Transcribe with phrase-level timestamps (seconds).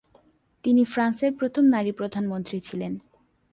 [0.63, 2.93] তিনি ফ্রান্সের প্রথম নারী প্রধানমন্ত্রী ছিলেন।